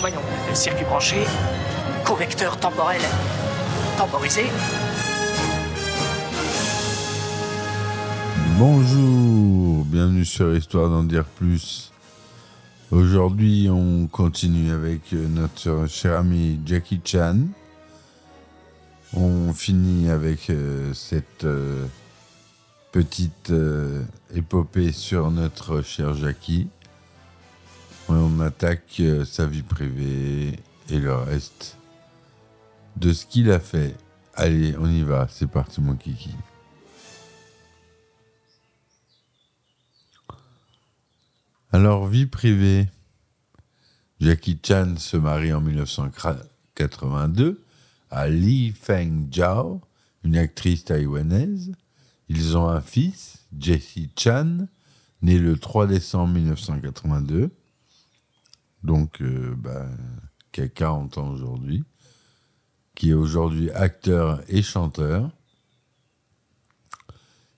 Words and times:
Voyons, 0.00 0.16
le 0.48 0.54
circuit 0.56 0.84
branché, 0.84 1.24
correcteur 2.04 2.58
temporel 2.58 3.00
temporisé. 3.96 4.46
Bonjour, 8.58 9.84
bienvenue 9.84 10.24
sur 10.24 10.52
Histoire 10.52 10.90
d'en 10.90 11.04
dire 11.04 11.24
plus. 11.24 11.92
Aujourd'hui, 12.90 13.68
on 13.70 14.08
continue 14.08 14.72
avec 14.72 15.12
notre 15.12 15.86
cher 15.86 16.18
ami 16.18 16.58
Jackie 16.66 17.00
Chan. 17.04 17.36
On 19.14 19.52
finit 19.52 20.10
avec 20.10 20.50
euh, 20.50 20.92
cette 20.92 21.44
euh, 21.44 21.86
petite 22.98 23.50
euh, 23.50 24.02
épopée 24.34 24.90
sur 24.90 25.30
notre 25.30 25.82
cher 25.82 26.14
Jackie. 26.14 26.66
On 28.08 28.40
attaque 28.40 28.96
euh, 28.98 29.24
sa 29.24 29.46
vie 29.46 29.62
privée 29.62 30.58
et 30.90 30.98
le 30.98 31.14
reste 31.14 31.78
de 32.96 33.12
ce 33.12 33.24
qu'il 33.24 33.52
a 33.52 33.60
fait. 33.60 33.94
Allez, 34.34 34.74
on 34.80 34.90
y 34.90 35.04
va, 35.04 35.28
c'est 35.30 35.46
parti 35.46 35.80
mon 35.80 35.94
kiki. 35.94 36.34
Alors, 41.70 42.08
vie 42.08 42.26
privée. 42.26 42.88
Jackie 44.18 44.58
Chan 44.60 44.96
se 44.96 45.16
marie 45.16 45.52
en 45.52 45.60
1982 45.60 47.62
à 48.10 48.28
Lee 48.28 48.72
Feng 48.72 49.28
Zhao, 49.32 49.82
une 50.24 50.36
actrice 50.36 50.86
taïwanaise. 50.86 51.70
Ils 52.28 52.56
ont 52.56 52.68
un 52.68 52.80
fils, 52.80 53.46
Jesse 53.58 54.08
Chan, 54.16 54.66
né 55.22 55.38
le 55.38 55.58
3 55.58 55.86
décembre 55.86 56.34
1982. 56.34 57.50
Donc, 58.82 59.20
euh, 59.22 59.54
bah, 59.56 59.86
qui 60.52 60.60
a 60.60 60.68
40 60.68 61.18
ans 61.18 61.28
aujourd'hui. 61.28 61.84
Qui 62.94 63.10
est 63.10 63.14
aujourd'hui 63.14 63.70
acteur 63.70 64.42
et 64.48 64.62
chanteur. 64.62 65.30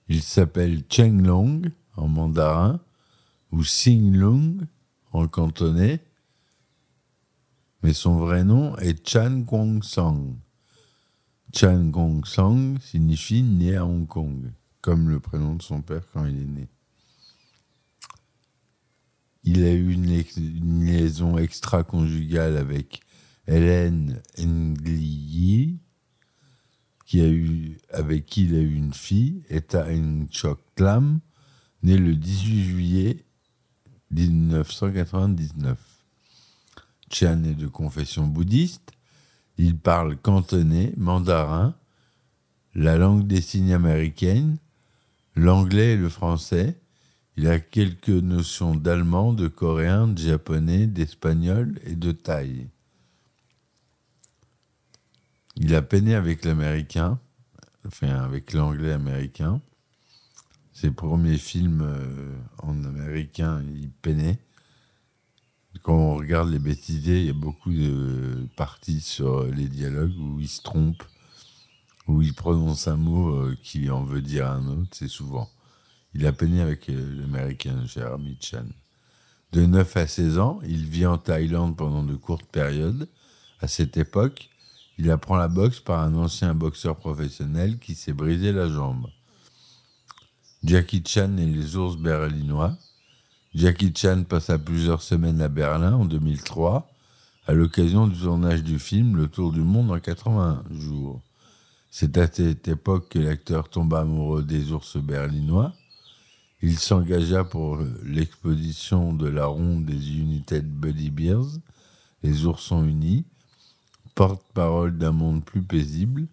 Il 0.08 0.22
s'appelle 0.22 0.82
Cheng 0.88 1.22
Long 1.22 1.62
en 1.96 2.08
mandarin 2.08 2.80
ou 3.52 3.64
Sing 3.64 4.14
Lung 4.14 4.66
en 5.12 5.28
cantonais, 5.28 6.04
mais 7.82 7.92
son 7.92 8.18
vrai 8.18 8.44
nom 8.44 8.76
est 8.78 9.08
Chan 9.08 9.44
Kwong 9.44 9.82
Song. 9.82 10.36
Chan 11.52 11.90
Kwong 11.90 12.24
Song 12.26 12.78
signifie 12.80 13.42
né 13.42 13.76
à 13.76 13.84
Hong 13.84 14.06
Kong, 14.06 14.52
comme 14.80 15.08
le 15.08 15.20
prénom 15.20 15.54
de 15.54 15.62
son 15.62 15.82
père 15.82 16.02
quand 16.12 16.24
il 16.24 16.40
est 16.40 16.46
né. 16.46 16.68
Il 19.42 19.64
a 19.64 19.72
eu 19.72 19.92
une, 19.92 20.84
liaison 20.84 21.38
extra-conjugale 21.38 22.56
avec 22.56 23.00
Hélène 23.46 24.20
eu, 27.28 27.78
avec 27.90 28.26
qui 28.26 28.44
il 28.44 28.54
a 28.54 28.60
eu 28.60 28.74
une 28.74 28.92
fille, 28.92 29.42
Eta 29.48 29.90
Ng 29.90 30.28
Chok 30.30 30.60
Lam, 30.78 31.20
née 31.82 31.96
le 31.96 32.14
18 32.14 32.64
juillet 32.64 33.24
1999. 34.10 35.78
Chan 37.10 37.42
est 37.44 37.54
de 37.54 37.66
confession 37.66 38.26
bouddhiste. 38.26 38.92
Il 39.56 39.76
parle 39.76 40.16
cantonais, 40.16 40.92
mandarin, 40.96 41.74
la 42.74 42.96
langue 42.96 43.26
des 43.26 43.40
signes 43.40 43.72
américaine, 43.72 44.58
l'anglais 45.36 45.92
et 45.92 45.96
le 45.96 46.08
français. 46.08 46.80
Il 47.36 47.46
a 47.48 47.58
quelques 47.58 48.08
notions 48.08 48.74
d'allemand, 48.74 49.32
de 49.32 49.48
coréen, 49.48 50.08
de 50.08 50.18
japonais, 50.18 50.86
d'espagnol 50.86 51.78
et 51.84 51.94
de 51.94 52.12
thaï. 52.12 52.68
Il 55.56 55.74
a 55.74 55.82
peiné 55.82 56.14
avec 56.14 56.44
l'américain, 56.44 57.18
enfin 57.86 58.08
avec 58.08 58.52
l'anglais 58.52 58.92
américain. 58.92 59.60
Ses 60.72 60.90
premiers 60.90 61.38
films 61.38 61.82
euh, 61.82 62.36
en 62.58 62.84
américain, 62.84 63.62
il 63.62 63.90
peinait. 63.90 64.38
Quand 65.82 65.94
on 65.94 66.14
regarde 66.16 66.50
les 66.50 66.58
bêtisiers, 66.58 67.20
il 67.20 67.26
y 67.26 67.30
a 67.30 67.34
beaucoup 67.34 67.72
de 67.72 68.46
parties 68.56 69.00
sur 69.00 69.44
les 69.44 69.68
dialogues 69.68 70.16
où 70.18 70.40
il 70.40 70.48
se 70.48 70.62
trompe, 70.62 71.02
où 72.10 72.22
il 72.22 72.34
prononce 72.34 72.88
un 72.88 72.96
mot 72.96 73.30
euh, 73.34 73.56
qui 73.62 73.90
en 73.90 74.04
veut 74.04 74.22
dire 74.22 74.50
un 74.50 74.66
autre, 74.66 74.90
c'est 74.92 75.08
souvent. 75.08 75.48
Il 76.14 76.26
a 76.26 76.32
peiné 76.32 76.60
avec 76.60 76.88
euh, 76.88 77.20
l'américain 77.20 77.84
Jeremy 77.86 78.36
Chan. 78.40 78.66
De 79.52 79.64
9 79.64 79.96
à 79.96 80.06
16 80.06 80.38
ans, 80.38 80.60
il 80.66 80.86
vit 80.86 81.06
en 81.06 81.18
Thaïlande 81.18 81.76
pendant 81.76 82.02
de 82.02 82.14
courtes 82.14 82.46
périodes. 82.50 83.08
À 83.60 83.68
cette 83.68 83.96
époque, 83.96 84.50
il 84.98 85.10
apprend 85.10 85.36
la 85.36 85.48
boxe 85.48 85.80
par 85.80 86.00
un 86.00 86.14
ancien 86.14 86.54
boxeur 86.54 86.96
professionnel 86.96 87.78
qui 87.78 87.94
s'est 87.94 88.12
brisé 88.12 88.52
la 88.52 88.68
jambe. 88.68 89.06
Jackie 90.62 91.02
Chan 91.06 91.36
et 91.38 91.46
les 91.46 91.76
ours 91.76 91.96
berlinois. 91.96 92.76
Jackie 93.54 93.92
Chan 93.96 94.24
passa 94.28 94.58
plusieurs 94.58 95.02
semaines 95.02 95.40
à 95.40 95.48
Berlin 95.48 95.94
en 95.94 96.04
2003 96.04 96.88
à 97.46 97.52
l'occasion 97.52 98.06
du 98.06 98.18
tournage 98.18 98.62
du 98.62 98.78
film 98.78 99.16
Le 99.16 99.26
Tour 99.26 99.52
du 99.52 99.62
Monde 99.62 99.90
en 99.90 99.98
80 99.98 100.64
jours. 100.70 101.20
C'est 101.90 102.16
à 102.18 102.30
cette 102.30 102.68
époque 102.68 103.08
que 103.10 103.18
l'acteur 103.18 103.68
tomba 103.68 104.00
amoureux 104.00 104.42
des 104.42 104.72
ours 104.72 104.96
berlinois. 104.96 105.72
Il 106.62 106.78
s'engagea 106.78 107.42
pour 107.44 107.78
l'exposition 108.04 109.12
de 109.12 109.26
la 109.26 109.46
ronde 109.46 109.86
des 109.86 110.12
United 110.18 110.68
Buddy 110.70 111.10
Bears, 111.10 111.48
les 112.22 112.44
oursons 112.44 112.84
unis, 112.84 113.24
porte-parole 114.14 114.98
d'un 114.98 115.12
monde 115.12 115.44
plus 115.44 115.62
paisible, 115.62 116.28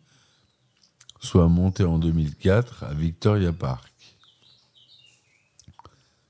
soit 1.21 1.47
monté 1.47 1.83
en 1.85 1.97
2004 1.97 2.83
à 2.83 2.93
Victoria 2.93 3.53
Park. 3.53 3.91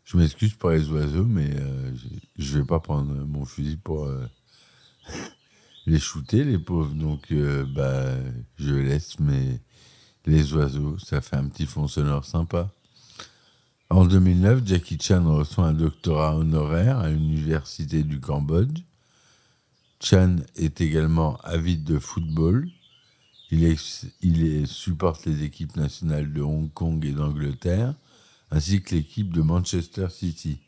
Je 0.06 0.16
m'excuse 0.16 0.54
pour 0.54 0.70
les 0.70 0.88
oiseaux, 0.90 1.26
mais 1.26 1.50
euh, 1.60 1.94
je- 1.96 2.08
je 2.44 2.60
vais 2.60 2.66
pas 2.66 2.80
prendre 2.80 3.14
mon 3.14 3.44
fusil 3.46 3.78
pour 3.78 4.06
euh, 4.06 4.26
les 5.88 6.00
shooter, 6.00 6.44
les 6.44 6.60
pauvres. 6.60 6.94
Donc, 6.94 7.32
euh, 7.32 7.66
bah, 7.66 8.14
je 8.58 8.76
laisse, 8.76 9.20
mais 9.20 9.60
les 10.26 10.54
oiseaux, 10.54 11.00
ça 11.00 11.22
fait 11.22 11.38
un 11.38 11.48
petit 11.48 11.66
fond 11.66 11.88
sonore 11.88 12.26
sympa. 12.26 12.70
En 13.90 14.06
2009, 14.06 14.66
Jackie 14.66 14.98
Chan 15.02 15.24
reçoit 15.24 15.68
un 15.68 15.74
doctorat 15.74 16.36
honoraire 16.36 17.00
à 17.00 17.10
l'Université 17.10 18.04
du 18.04 18.20
Cambodge. 18.20 18.82
Chan 20.04 20.36
est 20.56 20.82
également 20.82 21.38
avide 21.38 21.86
de 21.86 21.98
football. 21.98 22.70
Il, 23.50 24.68
supporte 24.68 25.26
les 25.26 25.44
équipes 25.44 25.78
nationales 25.78 26.34
de 26.34 26.42
Hong 26.42 26.72
Kong 26.74 27.04
et 27.06 27.14
d'Angleterre, 27.14 27.96
ainsi 28.52 28.82
que 28.82 28.94
l'équipe 28.94 29.32
de 29.32 29.42
Manchester 29.42 30.08
City. 30.10 30.60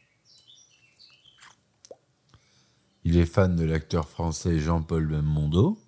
Il 3.05 3.17
est 3.17 3.25
fan 3.25 3.55
de 3.55 3.63
l'acteur 3.63 4.09
français 4.09 4.59
Jean-Paul 4.59 5.07
Belmondo. 5.07 5.79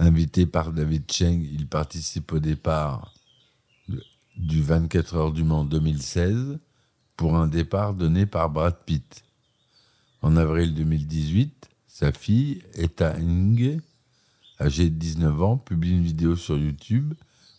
Invité 0.00 0.46
par 0.46 0.72
David 0.72 1.10
Cheng, 1.10 1.42
il 1.42 1.66
participe 1.68 2.32
au 2.32 2.38
départ 2.38 3.14
du 4.36 4.62
24 4.62 5.14
heures 5.16 5.32
du 5.32 5.44
Mans 5.44 5.64
2016 5.64 6.58
pour 7.16 7.36
un 7.36 7.46
départ 7.46 7.94
donné 7.94 8.26
par 8.26 8.50
Brad 8.50 8.76
Pitt. 8.84 9.24
En 10.22 10.36
avril 10.36 10.74
2018, 10.74 11.68
sa 11.86 12.12
fille, 12.12 12.62
Eta 12.74 13.18
Ng, 13.18 13.80
âgée 14.60 14.90
de 14.90 14.94
19 14.94 15.42
ans, 15.42 15.56
publie 15.56 15.92
une 15.92 16.02
vidéo 16.02 16.36
sur 16.36 16.56
YouTube 16.56 17.14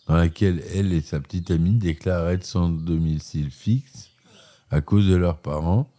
dans 0.06 0.16
laquelle 0.16 0.62
elle 0.74 0.92
et 0.92 1.02
sa 1.02 1.20
petite 1.20 1.50
amie 1.50 1.78
déclarent 1.78 2.28
être 2.28 2.44
sans 2.44 2.68
domicile 2.68 3.50
fixe 3.50 4.09
à 4.70 4.80
cause 4.80 5.08
de 5.08 5.16
leurs 5.16 5.38
parents 5.38 5.90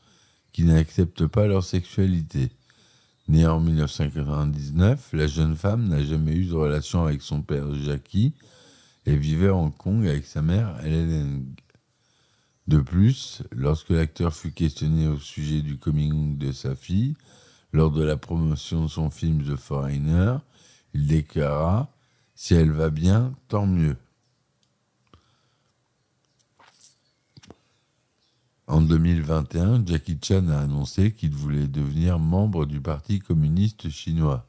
qui 0.51 0.63
n'acceptent 0.63 1.27
pas 1.27 1.47
leur 1.47 1.63
sexualité. 1.63 2.51
Née 3.27 3.45
en 3.45 3.59
1999, 3.59 5.13
la 5.13 5.27
jeune 5.27 5.55
femme 5.55 5.87
n'a 5.87 6.03
jamais 6.03 6.33
eu 6.33 6.45
de 6.45 6.53
relation 6.53 7.05
avec 7.05 7.21
son 7.21 7.41
père 7.41 7.73
Jackie 7.75 8.33
et 9.05 9.15
vivait 9.15 9.47
à 9.47 9.55
Hong 9.55 9.75
Kong 9.75 10.05
avec 10.07 10.25
sa 10.25 10.41
mère 10.41 10.77
Helen. 10.83 11.45
De 12.67 12.79
plus, 12.79 13.43
lorsque 13.51 13.89
l'acteur 13.89 14.33
fut 14.33 14.51
questionné 14.51 15.07
au 15.07 15.17
sujet 15.17 15.61
du 15.61 15.77
coming 15.77 16.37
de 16.37 16.51
sa 16.51 16.75
fille, 16.75 17.15
lors 17.73 17.91
de 17.91 18.03
la 18.03 18.17
promotion 18.17 18.83
de 18.83 18.87
son 18.89 19.09
film 19.09 19.43
The 19.43 19.55
Foreigner, 19.55 20.37
il 20.93 21.07
déclara 21.07 21.89
Si 22.35 22.53
elle 22.53 22.71
va 22.71 22.89
bien, 22.89 23.33
tant 23.47 23.65
mieux. 23.65 23.95
En 28.71 28.79
2021, 28.79 29.85
Jackie 29.85 30.17
Chan 30.23 30.47
a 30.47 30.59
annoncé 30.59 31.11
qu'il 31.11 31.35
voulait 31.35 31.67
devenir 31.67 32.19
membre 32.19 32.65
du 32.65 32.79
Parti 32.79 33.19
communiste 33.19 33.89
chinois. 33.89 34.47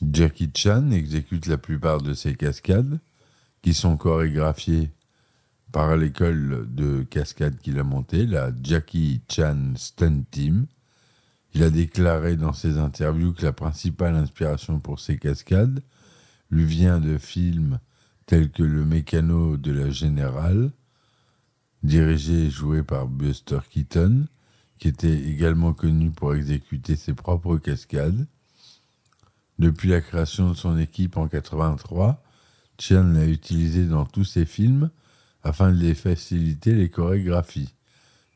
Jackie 0.00 0.52
Chan 0.54 0.92
exécute 0.92 1.46
la 1.46 1.58
plupart 1.58 2.00
de 2.02 2.14
ses 2.14 2.36
cascades, 2.36 3.00
qui 3.62 3.74
sont 3.74 3.96
chorégraphiées 3.96 4.92
par 5.72 5.96
l'école 5.96 6.68
de 6.72 7.02
cascade 7.02 7.58
qu'il 7.58 7.80
a 7.80 7.82
montée, 7.82 8.26
la 8.26 8.52
Jackie 8.62 9.22
Chan 9.28 9.72
Stunt 9.74 10.22
Team. 10.30 10.66
Il 11.52 11.64
a 11.64 11.70
déclaré 11.70 12.36
dans 12.36 12.52
ses 12.52 12.78
interviews 12.78 13.32
que 13.32 13.42
la 13.42 13.52
principale 13.52 14.14
inspiration 14.14 14.78
pour 14.78 15.00
ses 15.00 15.18
cascades 15.18 15.82
lui 16.48 16.64
vient 16.64 17.00
de 17.00 17.18
films 17.18 17.80
tels 18.26 18.52
que 18.52 18.62
Le 18.62 18.84
Mécano 18.84 19.56
de 19.56 19.72
la 19.72 19.90
Générale, 19.90 20.70
dirigé 21.82 22.46
et 22.46 22.50
joué 22.50 22.82
par 22.82 23.06
Buster 23.06 23.60
Keaton, 23.70 24.26
qui 24.78 24.88
était 24.88 25.18
également 25.18 25.72
connu 25.72 26.10
pour 26.10 26.34
exécuter 26.34 26.96
ses 26.96 27.14
propres 27.14 27.56
cascades. 27.58 28.26
Depuis 29.58 29.88
la 29.88 30.00
création 30.00 30.50
de 30.50 30.54
son 30.54 30.78
équipe 30.78 31.16
en 31.16 31.28
83, 31.28 32.22
Chan 32.78 33.04
l'a 33.04 33.26
utilisé 33.26 33.86
dans 33.86 34.04
tous 34.04 34.24
ses 34.24 34.44
films 34.44 34.90
afin 35.42 35.72
de 35.72 35.78
les 35.78 35.94
faciliter 35.94 36.74
les 36.74 36.90
chorégraphies. 36.90 37.72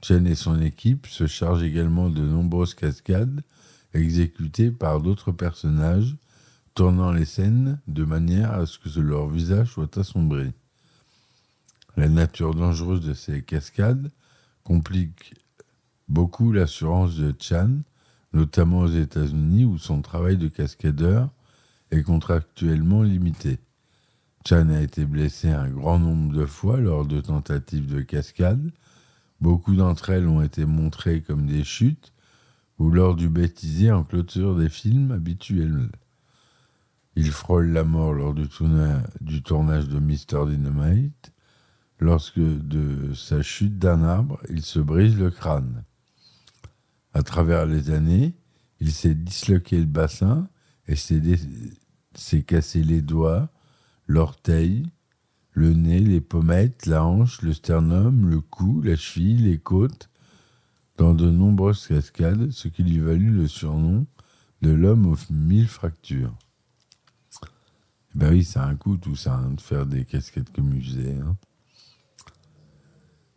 Chen 0.03 0.27
et 0.27 0.35
son 0.35 0.61
équipe 0.63 1.07
se 1.07 1.27
chargent 1.27 1.63
également 1.63 2.09
de 2.09 2.23
nombreuses 2.23 2.75
cascades 2.75 3.43
exécutées 3.93 4.71
par 4.71 5.01
d'autres 5.01 5.33
personnages, 5.33 6.17
tournant 6.75 7.13
les 7.13 7.25
scènes 7.25 7.81
de 7.87 8.05
manière 8.05 8.53
à 8.53 8.65
ce 8.65 8.79
que 8.79 9.01
leur 9.01 9.29
visage 9.29 9.73
soit 9.73 9.99
assombri. 9.99 10.53
La 11.97 12.09
nature 12.09 12.55
dangereuse 12.55 13.01
de 13.01 13.15
ces 13.15 13.43
cascades 13.43 14.11
complique 14.63 15.35
beaucoup 16.09 16.53
l'assurance 16.53 17.17
de 17.17 17.35
Chan, 17.39 17.83
notamment 18.33 18.81
aux 18.81 18.89
États-Unis 18.89 19.65
où 19.65 19.79
son 19.79 20.03
travail 20.03 20.37
de 20.37 20.49
cascadeur 20.49 21.31
est 21.91 22.03
contractuellement 22.03 23.03
limité. 23.03 23.59
Chan 24.47 24.69
a 24.71 24.81
été 24.81 25.05
blessé 25.05 25.51
un 25.51 25.69
grand 25.69 25.99
nombre 25.99 26.33
de 26.35 26.47
fois 26.47 26.79
lors 26.79 27.05
de 27.05 27.21
tentatives 27.21 27.93
de 27.93 28.01
cascade. 28.01 28.73
Beaucoup 29.41 29.75
d'entre 29.75 30.11
elles 30.11 30.29
ont 30.29 30.43
été 30.43 30.65
montrées 30.65 31.23
comme 31.23 31.47
des 31.47 31.65
chutes 31.65 32.13
ou 32.79 32.91
lors 32.91 33.15
du 33.15 33.29
bêtisier 33.29 33.93
en 33.93 34.05
clôture 34.05 34.57
des 34.57 34.71
films 34.71 35.13
habituels. 35.13 35.91
Il 37.17 37.31
frôle 37.31 37.69
la 37.73 37.85
mort 37.85 38.15
lors 38.15 38.33
du, 38.33 38.49
du 39.21 39.43
tournage 39.43 39.89
de 39.89 39.99
Mr. 39.99 40.49
Dynamite. 40.49 41.33
Lorsque 42.01 42.41
de 42.41 43.13
sa 43.13 43.43
chute 43.43 43.79
d'un 43.79 44.03
arbre, 44.03 44.41
il 44.49 44.63
se 44.63 44.79
brise 44.79 45.19
le 45.19 45.31
crâne. 45.31 45.85
À 47.13 47.23
travers 47.23 47.67
les 47.67 47.91
années, 47.91 48.35
il 48.81 48.91
s'est 48.91 49.15
disloqué 49.15 49.79
le 49.79 49.85
bassin 49.85 50.49
et 50.89 50.97
s'est 50.97 52.43
cassé 52.43 52.83
les 52.83 53.03
doigts, 53.03 53.51
l'orteil, 54.07 54.87
le 55.53 55.75
nez, 55.75 56.01
les 56.01 56.23
pommettes, 56.23 56.87
la 56.87 57.05
hanche, 57.05 57.43
le 57.43 57.53
sternum, 57.53 58.31
le 58.31 58.41
cou, 58.41 58.81
la 58.81 58.97
cheville, 58.97 59.43
les 59.43 59.59
côtes, 59.59 60.09
dans 60.97 61.13
de 61.13 61.31
nombreuses 61.31 61.87
cascades, 61.87 62.51
ce 62.51 62.69
qui 62.69 62.83
lui 62.83 62.99
valut 62.99 63.31
le 63.31 63.47
surnom 63.47 64.07
de 64.63 64.71
l'homme 64.71 65.05
aux 65.05 65.19
mille 65.31 65.69
fractures. 65.69 66.35
Ben 68.15 68.31
oui, 68.31 68.43
c'est 68.43 68.59
un 68.59 68.75
coup 68.75 68.97
tout 68.97 69.17
ça, 69.17 69.35
hein, 69.35 69.51
de 69.51 69.61
faire 69.61 69.85
des 69.85 70.07
casquettes 70.07 70.51
comme 70.53 70.71
musée. 70.71 71.17
Hein. 71.17 71.37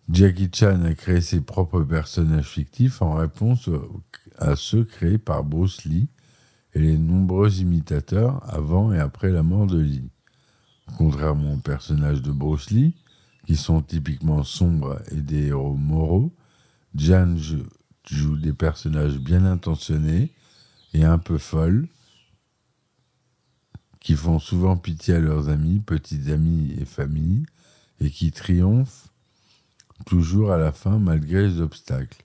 Jackie 0.10 0.50
Chan 0.54 0.84
a 0.84 0.94
créé 0.96 1.22
ses 1.22 1.42
propres 1.42 1.82
personnages 1.82 2.50
fictifs 2.50 3.02
en 3.02 3.14
réponse 3.16 3.70
à 4.38 4.56
ceux 4.56 4.84
créés 4.84 5.18
par 5.18 5.44
Bruce 5.44 5.86
Lee 5.86 6.10
et 6.74 6.80
les 6.80 6.98
nombreux 6.98 7.62
imitateurs 7.62 8.42
avant 8.54 8.92
et 8.92 9.00
après 9.00 9.32
la 9.32 9.44
mort 9.44 9.66
de 9.66 9.80
Lee. 9.80 10.10
Contrairement 10.98 11.54
aux 11.54 11.62
personnages 11.62 12.22
de 12.22 12.32
Bruce 12.32 12.70
Lee, 12.72 12.96
qui 13.48 13.56
sont 13.56 13.82
typiquement 13.82 14.44
sombres 14.44 15.02
et 15.12 15.22
des 15.22 15.48
héros 15.48 15.76
moraux, 15.76 16.34
Jan 16.96 17.36
joue 17.38 18.38
des 18.38 18.54
personnages 18.54 19.18
bien 19.18 19.46
intentionnés 19.46 20.34
et 20.94 21.06
un 21.06 21.18
peu 21.18 21.38
folles, 21.38 21.88
qui 24.02 24.16
font 24.16 24.40
souvent 24.40 24.76
pitié 24.76 25.16
à 25.16 25.20
leurs 25.20 25.48
amis, 25.48 25.80
petits 25.80 26.30
amis 26.30 26.76
et 26.78 26.86
familles, 26.86 27.46
et 28.02 28.10
qui 28.10 28.32
triomphent 28.32 29.12
toujours 30.06 30.52
à 30.52 30.58
la 30.58 30.72
fin 30.72 31.00
malgré 31.00 31.48
les 31.48 31.62
obstacles. 31.62 32.24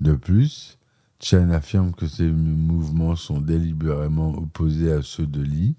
De 0.00 0.14
plus, 0.14 0.78
Chen 1.20 1.50
affirme 1.50 1.92
que 1.92 2.06
ces 2.06 2.28
mouvements 2.30 3.16
sont 3.16 3.40
délibérément 3.40 4.36
opposés 4.36 4.92
à 4.92 5.02
ceux 5.02 5.26
de 5.26 5.40
Lee 5.40 5.76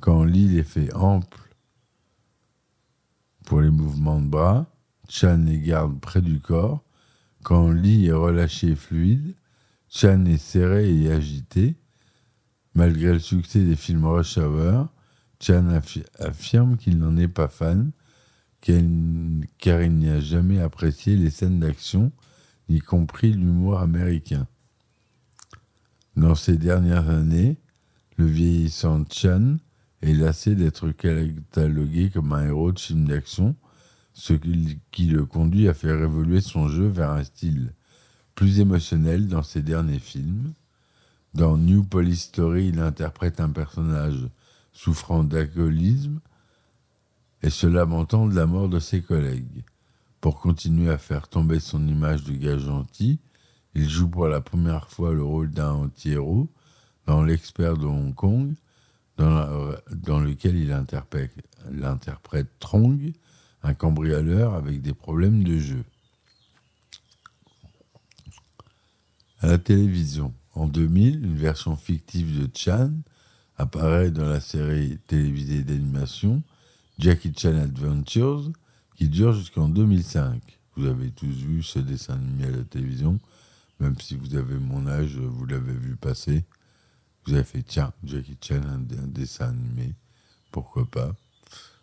quand 0.00 0.24
l'île 0.24 0.58
est 0.58 0.62
fait 0.62 0.92
ample 0.94 1.46
pour 3.46 3.60
les 3.60 3.70
mouvements 3.70 4.20
de 4.20 4.26
bras, 4.26 4.66
Chan 5.08 5.44
les 5.46 5.60
garde 5.60 5.98
près 6.00 6.20
du 6.20 6.40
corps. 6.40 6.82
Quand 7.44 7.70
Lee 7.70 8.06
est 8.06 8.12
relâché 8.12 8.74
fluide, 8.74 9.34
Chan 9.88 10.24
est 10.26 10.38
serré 10.38 10.92
et 10.92 11.12
agité. 11.12 11.76
Malgré 12.74 13.12
le 13.12 13.20
succès 13.20 13.60
des 13.60 13.76
films 13.76 14.04
Rush 14.04 14.36
Hour, 14.36 14.88
Chan 15.40 15.68
affirme 16.18 16.76
qu'il 16.76 16.98
n'en 16.98 17.16
est 17.16 17.28
pas 17.28 17.48
fan, 17.48 17.92
car 19.58 19.82
il 19.82 19.92
n'y 19.96 20.08
a 20.08 20.20
jamais 20.20 20.60
apprécié 20.60 21.16
les 21.16 21.30
scènes 21.30 21.60
d'action, 21.60 22.12
y 22.68 22.80
compris 22.80 23.32
l'humour 23.32 23.78
américain. 23.78 24.46
Dans 26.16 26.34
ces 26.34 26.56
dernières 26.56 27.08
années, 27.08 27.58
le 28.16 28.26
vieillissant 28.26 29.04
Chan 29.10 29.56
est 30.02 30.14
lassé 30.14 30.54
d'être 30.54 30.90
catalogué 30.90 32.10
comme 32.10 32.32
un 32.32 32.46
héros 32.46 32.72
de 32.72 32.80
film 32.80 33.06
d'action, 33.06 33.54
ce 34.14 34.32
qui 34.32 35.06
le 35.06 35.26
conduit 35.26 35.68
à 35.68 35.74
faire 35.74 36.00
évoluer 36.00 36.40
son 36.40 36.68
jeu 36.68 36.86
vers 36.86 37.10
un 37.10 37.24
style 37.24 37.72
plus 38.34 38.60
émotionnel 38.60 39.28
dans 39.28 39.42
ses 39.42 39.62
derniers 39.62 39.98
films. 39.98 40.52
Dans 41.34 41.58
New 41.58 41.84
Police 41.84 42.22
Story, 42.22 42.68
il 42.68 42.80
interprète 42.80 43.40
un 43.40 43.50
personnage 43.50 44.26
souffrant 44.72 45.22
d'alcoolisme 45.22 46.20
et 47.46 47.50
se 47.50 47.68
lamentant 47.68 48.26
de 48.26 48.34
la 48.34 48.44
mort 48.44 48.68
de 48.68 48.80
ses 48.80 49.02
collègues. 49.02 49.62
Pour 50.20 50.40
continuer 50.40 50.90
à 50.90 50.98
faire 50.98 51.28
tomber 51.28 51.60
son 51.60 51.86
image 51.86 52.24
de 52.24 52.32
gars 52.32 52.58
gentil, 52.58 53.20
il 53.76 53.88
joue 53.88 54.08
pour 54.08 54.26
la 54.26 54.40
première 54.40 54.90
fois 54.90 55.14
le 55.14 55.22
rôle 55.22 55.52
d'un 55.52 55.70
anti-héros 55.70 56.50
dans 57.06 57.22
L'expert 57.22 57.76
de 57.76 57.86
Hong 57.86 58.12
Kong, 58.16 58.54
dans, 59.16 60.18
lequel 60.18 60.56
il 60.56 60.72
interprète, 60.72 61.30
l'interprète 61.70 62.48
Trong, 62.58 62.98
un 63.62 63.74
cambrioleur 63.74 64.54
avec 64.54 64.82
des 64.82 64.92
problèmes 64.92 65.44
de 65.44 65.56
jeu. 65.56 65.84
À 69.38 69.46
la 69.46 69.58
télévision, 69.58 70.34
en 70.56 70.66
2000, 70.66 71.24
une 71.24 71.36
version 71.36 71.76
fictive 71.76 72.40
de 72.40 72.50
Chan 72.52 72.90
apparaît 73.56 74.10
dans 74.10 74.26
la 74.26 74.40
série 74.40 74.98
télévisée 75.06 75.62
d'animation 75.62 76.42
Jackie 76.98 77.32
Chan 77.36 77.56
Adventures, 77.56 78.50
qui 78.96 79.08
dure 79.08 79.34
jusqu'en 79.34 79.68
2005. 79.68 80.40
Vous 80.76 80.86
avez 80.86 81.10
tous 81.10 81.26
vu 81.26 81.62
ce 81.62 81.78
dessin 81.78 82.14
animé 82.14 82.44
à 82.44 82.50
la 82.50 82.64
télévision, 82.64 83.18
même 83.80 83.98
si 84.00 84.16
vous 84.16 84.34
avez 84.34 84.58
mon 84.58 84.86
âge, 84.86 85.18
vous 85.18 85.44
l'avez 85.44 85.74
vu 85.74 85.96
passer. 85.96 86.44
Vous 87.26 87.34
avez 87.34 87.44
fait, 87.44 87.62
tiens, 87.62 87.92
Jackie 88.02 88.38
Chan, 88.40 88.62
un, 88.66 88.78
dessin 89.06 89.48
animé, 89.48 89.94
pourquoi 90.50 90.90
pas? 90.90 91.14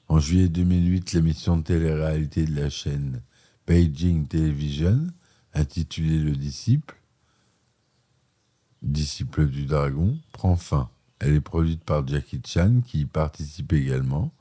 En 0.08 0.20
juillet 0.20 0.50
2008, 0.50 1.14
l'émission 1.14 1.58
de 1.58 1.64
télé-réalité 1.64 2.46
de 2.46 2.56
la 2.56 2.70
chaîne 2.72 3.22
Beijing 3.68 4.28
Television, 4.28 5.08
intitulée 5.54 6.20
Le 6.20 6.36
Disciple, 6.36 7.00
Disciple 8.82 9.46
du 9.48 9.66
Dragon, 9.66 10.18
prend 10.32 10.56
fin. 10.56 10.90
Elle 11.20 11.36
est 11.36 11.42
produite 11.42 11.84
par 11.84 12.06
Jackie 12.08 12.42
Chan, 12.46 12.82
qui 12.86 13.02
y 13.02 13.06
participe 13.06 13.74
également. 13.74 14.34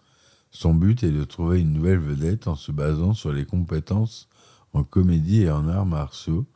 Son 0.54 0.74
but 0.74 1.02
est 1.02 1.10
de 1.10 1.24
trouver 1.24 1.62
une 1.62 1.72
nouvelle 1.72 1.98
vedette 1.98 2.46
en 2.46 2.56
se 2.56 2.72
basant 2.72 3.14
sur 3.14 3.32
les 3.32 3.46
compétences 3.46 4.28
en 4.74 4.84
comédie 4.84 5.42
et 5.42 5.50
en 5.50 5.66
arts 5.66 5.86
martiaux 5.86 6.46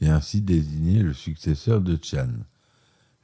et 0.00 0.08
ainsi 0.08 0.40
désigner 0.40 1.02
le 1.02 1.12
successeur 1.12 1.82
de 1.82 1.98
Chan. 2.02 2.30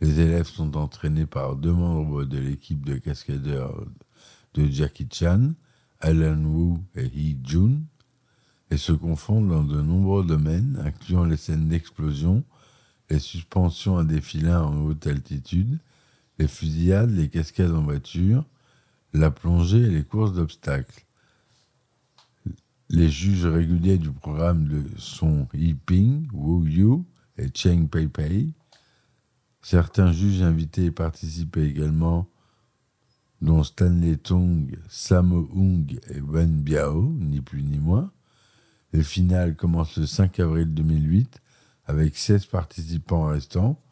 Les 0.03 0.21
élèves 0.21 0.47
sont 0.47 0.77
entraînés 0.77 1.25
par 1.25 1.57
deux 1.57 1.73
membres 1.73 2.25
de 2.25 2.39
l'équipe 2.39 2.85
de 2.85 2.99
cascadeurs 2.99 3.87
de 4.53 4.67
Jackie 4.67 5.09
Chan, 5.11 5.55
Alan 5.99 6.45
Wu 6.45 6.77
et 6.95 7.07
Hee 7.07 7.39
Jun, 7.43 7.81
et 8.71 8.77
se 8.77 8.93
confondent 8.93 9.49
dans 9.49 9.65
de 9.65 9.81
nombreux 9.81 10.27
domaines, 10.27 10.79
incluant 10.85 11.25
les 11.25 11.39
scènes 11.39 11.69
d'explosion, 11.69 12.45
les 13.09 13.19
suspensions 13.19 13.97
à 13.97 14.05
défilins 14.05 14.63
en 14.63 14.77
haute 14.83 15.07
altitude, 15.07 15.79
les 16.39 16.49
fusillades, 16.49 17.11
les 17.11 17.31
cascades 17.31 17.73
en 17.73 17.83
voiture, 17.83 18.45
la 19.13 19.31
plongée 19.31 19.83
et 19.83 19.91
les 19.91 20.05
courses 20.05 20.33
d'obstacles. 20.33 21.05
Les 22.91 23.09
juges 23.09 23.47
réguliers 23.47 23.99
du 23.99 24.11
programme 24.11 24.85
sont 24.97 25.47
Yi 25.53 25.75
Ping, 25.75 26.27
Wu 26.33 26.71
Yu 26.71 27.05
et 27.37 27.49
Cheng 27.53 27.87
Pei 27.89 28.09
Pei. 28.09 28.55
Certains 29.61 30.13
juges 30.13 30.43
invités 30.43 30.91
participaient 30.91 31.67
également, 31.67 32.29
dont 33.43 33.63
Stanley 33.63 34.17
Tong, 34.17 34.75
Sammo 34.89 35.49
Hung 35.55 35.99
et 36.09 36.21
Wen 36.21 36.63
Biao, 36.63 37.13
ni 37.19 37.41
plus 37.41 37.63
ni 37.63 37.79
moins. 37.79 38.11
Le 38.93 39.03
final 39.03 39.55
commence 39.55 39.97
le 39.99 40.07
5 40.07 40.41
avril 40.41 40.73
2008 40.73 41.41
avec 41.85 42.17
16 42.17 42.47
participants 42.47 43.27
restants 43.27 43.83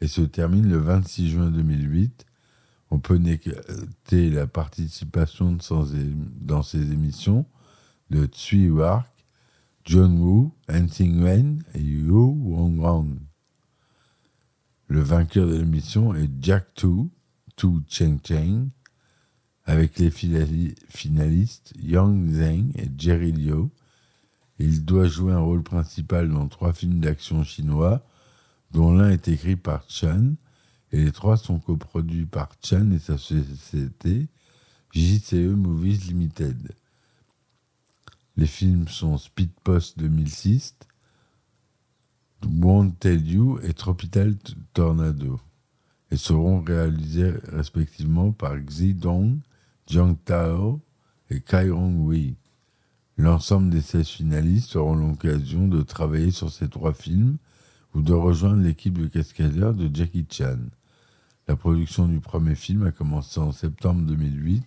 et 0.00 0.08
se 0.08 0.22
termine 0.22 0.68
le 0.68 0.78
26 0.78 1.30
juin 1.30 1.50
2008. 1.50 2.26
On 2.90 2.98
peut 2.98 3.18
noter 3.18 4.30
la 4.30 4.46
participation 4.46 5.56
dans 6.40 6.62
ces 6.62 6.92
émissions 6.92 7.46
de 8.10 8.26
Tsui 8.26 8.68
Wark, 8.68 9.08
John 9.84 10.18
Woo, 10.18 10.52
Hansing 10.68 11.22
Wen 11.22 11.62
et 11.74 11.80
Yu 11.80 12.10
Wong. 12.10 13.18
Le 14.88 15.00
vainqueur 15.00 15.46
de 15.46 15.54
l'émission 15.56 16.14
est 16.14 16.30
Jack 16.40 16.66
Tu, 16.74 16.88
Tu 17.56 17.68
Cheng 17.88 18.18
Cheng, 18.24 18.68
avec 19.64 19.98
les 19.98 20.10
finalistes 20.10 21.72
Yang 21.80 22.32
Zheng 22.32 22.72
et 22.74 22.90
Jerry 22.98 23.30
Liu. 23.30 23.68
Il 24.58 24.84
doit 24.84 25.06
jouer 25.06 25.32
un 25.32 25.38
rôle 25.38 25.62
principal 25.62 26.28
dans 26.28 26.48
trois 26.48 26.72
films 26.72 26.98
d'action 26.98 27.44
chinois, 27.44 28.04
dont 28.72 28.92
l'un 28.92 29.10
est 29.10 29.28
écrit 29.28 29.56
par 29.56 29.84
Chan, 29.88 30.34
et 30.92 31.04
les 31.04 31.12
trois 31.12 31.36
sont 31.36 31.58
coproduits 31.58 32.26
par 32.26 32.48
Chan 32.62 32.90
et 32.90 32.98
sa 32.98 33.16
société 33.16 34.28
JCE 34.92 35.54
Movies 35.54 36.08
Limited. 36.08 36.72
Les 38.36 38.46
films 38.46 38.88
sont 38.88 39.18
Speed 39.18 39.50
Post 39.62 39.98
2006, 39.98 40.74
Won't 42.44 42.92
Tell 42.98 43.24
You 43.24 43.58
et 43.62 43.74
Tropical 43.74 44.34
Tornado 44.72 45.40
et 46.10 46.16
seront 46.16 46.62
réalisés 46.62 47.32
respectivement 47.52 48.32
par 48.32 48.56
Xi 48.56 48.94
Dong, 48.94 49.38
Jiang 49.86 50.16
Tao 50.24 50.80
et 51.28 51.40
Kai 51.40 51.70
Rong 51.70 52.06
Wei. 52.06 52.34
L'ensemble 53.16 53.70
des 53.70 53.82
16 53.82 54.08
finalistes 54.08 54.76
auront 54.76 54.96
l'occasion 54.96 55.68
de 55.68 55.82
travailler 55.82 56.30
sur 56.30 56.50
ces 56.50 56.68
trois 56.68 56.94
films 56.94 57.36
ou 57.94 58.02
de 58.02 58.12
rejoindre 58.12 58.62
l'équipe 58.62 58.98
de 58.98 59.06
cascadeurs 59.06 59.74
de 59.74 59.94
Jackie 59.94 60.26
Chan. 60.28 60.58
La 61.50 61.56
production 61.56 62.06
du 62.06 62.20
premier 62.20 62.54
film 62.54 62.86
a 62.86 62.92
commencé 62.92 63.40
en 63.40 63.50
septembre 63.50 64.02
2008. 64.02 64.62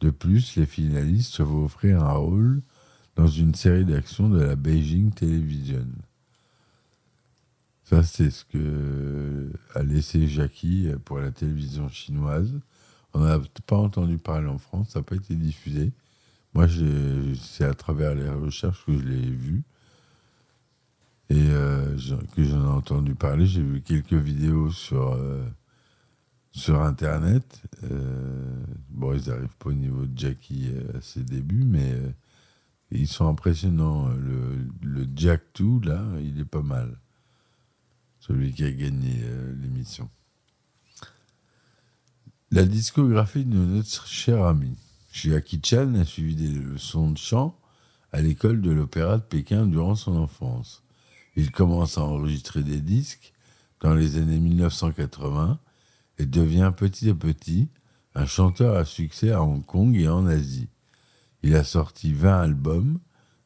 De 0.00 0.10
plus, 0.10 0.56
les 0.56 0.66
finalistes 0.66 1.34
se 1.34 1.44
vont 1.44 1.64
offrir 1.64 2.02
un 2.02 2.14
rôle 2.14 2.62
dans 3.14 3.28
une 3.28 3.54
série 3.54 3.84
d'actions 3.84 4.28
de 4.28 4.40
la 4.40 4.56
Beijing 4.56 5.12
Television. 5.12 5.86
Ça, 7.84 8.02
c'est 8.02 8.30
ce 8.30 8.44
que 8.44 9.52
a 9.76 9.84
laissé 9.84 10.26
Jackie 10.26 10.88
pour 11.04 11.20
la 11.20 11.30
télévision 11.30 11.88
chinoise. 11.88 12.58
On 13.14 13.20
n'a 13.20 13.38
pas 13.68 13.76
entendu 13.76 14.18
parler 14.18 14.48
en 14.48 14.58
France, 14.58 14.88
ça 14.88 14.98
n'a 14.98 15.04
pas 15.04 15.14
été 15.14 15.36
diffusé. 15.36 15.92
Moi, 16.54 16.66
c'est 17.40 17.64
à 17.64 17.74
travers 17.74 18.16
les 18.16 18.28
recherches 18.28 18.84
que 18.84 18.98
je 18.98 19.04
l'ai 19.04 19.30
vu 19.30 19.62
et 21.28 21.50
euh, 21.50 21.96
que 22.34 22.42
j'en 22.42 22.64
ai 22.64 22.68
entendu 22.68 23.14
parler. 23.14 23.46
J'ai 23.46 23.62
vu 23.62 23.80
quelques 23.80 24.12
vidéos 24.14 24.72
sur, 24.72 25.12
euh, 25.12 25.46
sur 26.52 26.82
Internet. 26.82 27.62
Euh, 27.84 28.64
bon, 28.90 29.14
ils 29.14 29.28
n'arrivent 29.28 29.56
pas 29.58 29.70
au 29.70 29.74
niveau 29.74 30.06
de 30.06 30.18
Jackie 30.18 30.70
à 30.94 31.00
ses 31.00 31.22
débuts, 31.22 31.64
mais 31.64 31.96
ils 32.90 33.08
sont 33.08 33.28
impressionnants. 33.28 34.08
Le, 34.08 34.68
le 34.82 35.06
Jack 35.14 35.42
2, 35.58 35.88
là, 35.88 36.04
il 36.20 36.40
est 36.40 36.44
pas 36.44 36.62
mal 36.62 36.98
celui 38.20 38.52
qui 38.52 38.64
a 38.64 38.70
gagné 38.70 39.20
euh, 39.22 39.54
l'émission. 39.60 40.08
La 42.52 42.64
discographie 42.64 43.44
de 43.44 43.56
notre 43.56 44.06
cher 44.06 44.44
ami. 44.44 44.76
Jackie 45.12 45.60
Chan 45.64 45.94
a 45.94 46.04
suivi 46.04 46.36
des 46.36 46.48
leçons 46.48 47.10
de 47.10 47.18
chant 47.18 47.58
à 48.12 48.20
l'école 48.20 48.60
de 48.60 48.70
l'opéra 48.70 49.18
de 49.18 49.22
Pékin 49.22 49.66
durant 49.66 49.94
son 49.94 50.16
enfance. 50.16 50.82
Il 51.36 51.50
commence 51.50 51.98
à 51.98 52.02
enregistrer 52.02 52.62
des 52.62 52.80
disques 52.80 53.32
dans 53.80 53.94
les 53.94 54.16
années 54.18 54.38
1980 54.38 55.58
et 56.20 56.26
devient 56.26 56.70
petit 56.76 57.08
à 57.08 57.14
petit 57.14 57.70
un 58.14 58.26
chanteur 58.26 58.76
à 58.76 58.84
succès 58.84 59.30
à 59.30 59.42
Hong 59.42 59.64
Kong 59.64 59.96
et 59.96 60.06
en 60.06 60.26
Asie. 60.26 60.68
Il 61.42 61.56
a 61.56 61.64
sorti 61.64 62.12
20 62.12 62.42
albums 62.42 62.98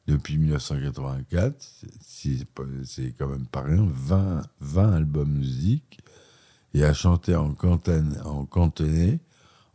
depuis 0.09 0.39
1984. 0.39 1.85
C'est 2.01 3.15
quand 3.17 3.29
même 3.29 3.47
pas 3.47 3.63
rien. 3.63 3.87
20, 3.89 4.43
20 4.61 4.93
albums 4.93 5.31
musique. 5.31 6.01
Et 6.73 6.85
a 6.85 6.93
chanté 6.93 7.37
en, 7.37 7.55
en 8.25 8.45
cantonais, 8.47 9.21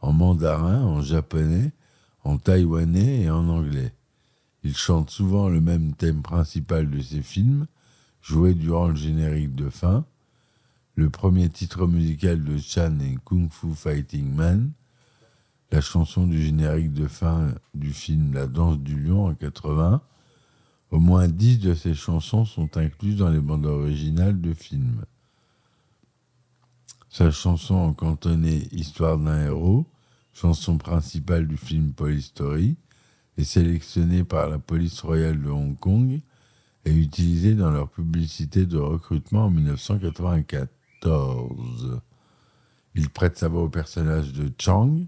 en 0.01 0.11
mandarin, 0.11 0.81
en 0.81 1.01
japonais, 1.01 1.71
en 2.25 2.37
taïwanais 2.37 3.21
et 3.21 3.29
en 3.29 3.47
anglais. 3.47 3.93
Il 4.63 4.75
chante 4.75 5.09
souvent 5.09 5.47
le 5.47 5.61
même 5.61 5.93
thème 5.93 6.21
principal 6.21 6.89
de 6.89 7.01
ses 7.01 7.21
films, 7.21 7.67
joué 8.21 8.53
durant 8.53 8.89
le 8.89 8.95
générique 8.95 9.55
de 9.55 9.69
fin. 9.69 10.05
Le 10.99 11.09
premier 11.09 11.47
titre 11.47 11.87
musical 11.87 12.43
de 12.43 12.57
Chan 12.57 12.99
est 12.99 13.15
Kung 13.23 13.49
Fu 13.49 13.73
Fighting 13.73 14.35
Man, 14.35 14.73
la 15.71 15.79
chanson 15.79 16.27
du 16.27 16.41
générique 16.41 16.91
de 16.91 17.07
fin 17.07 17.55
du 17.73 17.93
film 17.93 18.33
La 18.33 18.47
danse 18.47 18.79
du 18.79 18.99
lion 18.99 19.27
en 19.27 19.33
80, 19.33 20.01
au 20.91 20.99
moins 20.99 21.29
dix 21.29 21.57
de 21.57 21.73
ses 21.73 21.93
chansons 21.93 22.43
sont 22.43 22.75
incluses 22.75 23.15
dans 23.15 23.29
les 23.29 23.39
bandes 23.39 23.65
originales 23.65 24.41
de 24.41 24.53
films. 24.53 25.05
Sa 27.07 27.31
chanson 27.31 27.75
en 27.75 27.93
cantonais 27.93 28.67
Histoire 28.73 29.17
d'un 29.17 29.45
héros, 29.45 29.85
chanson 30.33 30.77
principale 30.77 31.47
du 31.47 31.55
film 31.55 31.93
Police 31.93 32.25
Story, 32.25 32.75
est 33.37 33.45
sélectionnée 33.45 34.25
par 34.25 34.49
la 34.49 34.59
police 34.59 34.99
royale 34.99 35.41
de 35.41 35.49
Hong 35.49 35.79
Kong 35.79 36.19
et 36.83 36.91
utilisée 36.91 37.55
dans 37.55 37.71
leur 37.71 37.89
publicité 37.89 38.65
de 38.65 38.77
recrutement 38.77 39.45
en 39.45 39.49
1994. 41.05 42.01
Il 42.95 43.09
prête 43.09 43.37
sa 43.37 43.47
voix 43.47 43.63
au 43.63 43.69
personnage 43.69 44.33
de 44.33 44.51
Chang, 44.57 45.05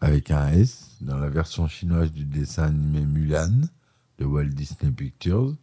avec 0.00 0.30
un 0.30 0.48
S, 0.48 0.96
dans 1.00 1.18
la 1.18 1.28
version 1.28 1.68
chinoise 1.68 2.12
du 2.12 2.24
dessin 2.24 2.64
animé 2.64 3.00
Mulan, 3.00 3.62
de 4.18 4.24
Walt 4.24 4.46
Disney 4.46 4.90
Pictures, 4.92 5.54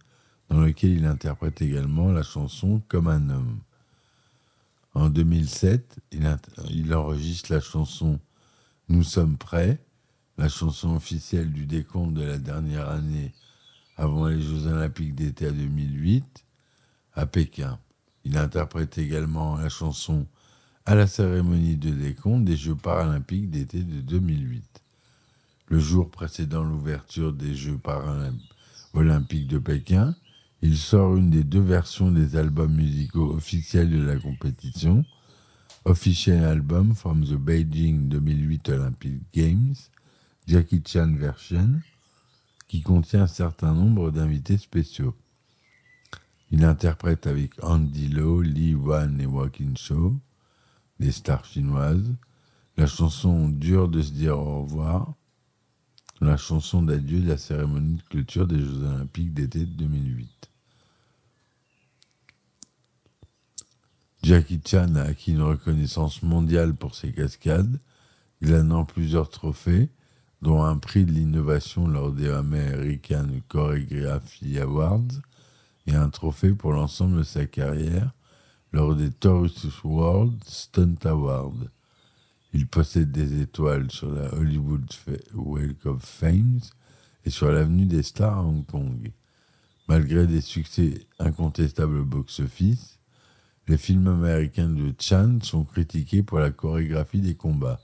dans 0.49 0.61
lequel 0.61 0.91
il 0.91 1.05
interprète 1.05 1.61
également 1.61 2.11
la 2.11 2.23
chanson 2.23 2.81
Comme 2.87 3.07
un 3.07 3.29
homme. 3.29 3.59
En 4.93 5.09
2007, 5.09 5.99
il, 6.11 6.93
enregistre 6.95 7.53
la 7.53 7.59
chanson 7.59 8.19
Nous 8.89 9.03
sommes 9.03 9.37
prêts, 9.37 9.79
la 10.37 10.49
chanson 10.49 10.95
officielle 10.95 11.51
du 11.51 11.65
décompte 11.65 12.13
de 12.13 12.23
la 12.23 12.37
dernière 12.37 12.89
année 12.89 13.33
avant 13.97 14.27
les 14.27 14.41
Jeux 14.41 14.65
olympiques 14.67 15.15
d'été 15.15 15.51
2008 15.51 16.45
à 17.13 17.25
Pékin. 17.25 17.79
Il 18.27 18.37
interprète 18.37 18.97
également 18.97 19.57
la 19.57 19.69
chanson 19.69 20.27
à 20.85 20.95
la 20.95 21.07
cérémonie 21.07 21.77
de 21.77 21.89
décompte 21.89 22.45
des 22.45 22.57
Jeux 22.57 22.75
paralympiques 22.75 23.49
d'été 23.49 23.81
de 23.81 24.01
2008 24.01 24.63
le 25.69 25.79
jour 25.79 26.09
précédant 26.09 26.63
l'ouverture 26.63 27.33
des 27.33 27.53
Jeux 27.53 27.77
paralympiques 27.77 29.47
de 29.47 29.59
Pékin, 29.59 30.15
il 30.61 30.77
sort 30.77 31.17
une 31.17 31.29
des 31.29 31.43
deux 31.43 31.61
versions 31.61 32.11
des 32.11 32.35
albums 32.35 32.73
musicaux 32.73 33.33
officiels 33.33 33.89
de 33.89 34.01
la 34.01 34.17
compétition, 34.17 35.05
Official 35.85 36.43
Album 36.43 36.95
from 36.95 37.23
the 37.23 37.35
Beijing 37.35 38.09
2008 38.09 38.69
Olympic 38.69 39.21
Games, 39.33 39.75
Jackie 40.45 40.83
Chan 40.85 41.13
Version, 41.15 41.81
qui 42.67 42.81
contient 42.81 43.23
un 43.23 43.27
certain 43.27 43.73
nombre 43.73 44.11
d'invités 44.11 44.57
spéciaux. 44.57 45.15
Il 46.51 46.63
interprète 46.63 47.27
avec 47.27 47.61
Andy 47.63 48.07
Lau, 48.07 48.41
Li 48.41 48.73
Wan 48.73 49.19
et 49.19 49.25
Walking 49.25 49.75
Show, 49.75 50.15
des 50.99 51.11
stars 51.11 51.45
chinoises, 51.45 52.15
la 52.77 52.87
chanson 52.87 53.49
Dur 53.49 53.89
de 53.89 54.01
se 54.01 54.11
dire 54.11 54.39
au 54.39 54.63
revoir, 54.63 55.13
la 56.21 56.37
chanson 56.37 56.81
d'adieu 56.81 57.19
de 57.19 57.27
la 57.27 57.37
cérémonie 57.37 57.95
de 57.95 58.01
clôture 58.03 58.47
des 58.47 58.59
Jeux 58.59 58.83
Olympiques 58.83 59.33
d'été 59.33 59.65
2008. 59.65 60.49
Jackie 64.23 64.61
Chan 64.65 64.95
a 64.95 65.01
acquis 65.01 65.31
une 65.31 65.41
reconnaissance 65.41 66.23
mondiale 66.23 66.73
pour 66.73 66.95
ses 66.95 67.11
cascades, 67.11 67.79
glanant 68.41 68.85
plusieurs 68.85 69.29
trophées, 69.29 69.89
dont 70.41 70.63
un 70.63 70.77
prix 70.77 71.05
de 71.05 71.11
l'innovation 71.11 71.87
lors 71.87 72.11
des 72.11 72.29
American 72.29 73.27
Choreography 73.47 74.59
Awards 74.59 75.21
et 75.87 75.95
un 75.95 76.09
trophée 76.09 76.53
pour 76.53 76.73
l'ensemble 76.73 77.19
de 77.19 77.23
sa 77.23 77.45
carrière 77.45 78.11
lors 78.73 78.95
des 78.95 79.09
Taurus 79.09 79.65
World 79.83 80.43
Stunt 80.45 80.97
Awards. 81.05 81.69
Il 82.53 82.67
possède 82.67 83.11
des 83.11 83.41
étoiles 83.41 83.89
sur 83.89 84.11
la 84.11 84.33
Hollywood 84.33 84.85
Walk 85.33 85.85
of 85.85 86.03
Fame 86.03 86.59
et 87.25 87.29
sur 87.29 87.51
l'avenue 87.51 87.85
des 87.85 88.03
stars 88.03 88.37
à 88.37 88.43
Hong 88.43 88.65
Kong. 88.65 89.11
Malgré 89.87 90.27
des 90.27 90.41
succès 90.41 91.07
incontestables 91.19 91.99
au 91.99 92.05
box-office, 92.05 92.99
les 93.67 93.77
films 93.77 94.07
américains 94.07 94.69
de 94.69 94.93
Chan 94.99 95.39
sont 95.41 95.63
critiqués 95.63 96.23
pour 96.23 96.39
la 96.39 96.51
chorégraphie 96.51 97.21
des 97.21 97.35
combats. 97.35 97.79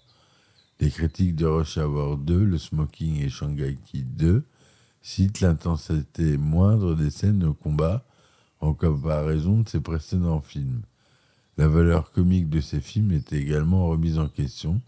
Les 0.79 0.89
critiques 0.89 1.36
de 1.36 1.45
Rush 1.45 1.77
Hour 1.77 2.17
2, 2.17 2.43
Le 2.43 2.57
Smoking 2.57 3.22
et 3.22 3.29
Shanghai 3.29 3.77
Kid 3.86 4.15
2 4.15 4.45
citent 5.03 5.41
l'intensité 5.41 6.38
moindre 6.38 6.95
des 6.95 7.12
scènes 7.12 7.39
de 7.39 7.50
combat 7.50 8.05
en 8.62 8.74
comparaison 8.74 9.60
de 9.60 9.69
ses 9.69 9.81
précédents 9.81 10.41
films. 10.41 10.81
La 11.57 11.67
valeur 11.67 12.12
comique 12.12 12.50
de 12.50 12.62
ces 12.62 12.79
films 12.79 13.12
est 13.12 13.33
également 13.33 13.88
remise 13.88 14.17
en 14.17 14.29
question 14.29 14.81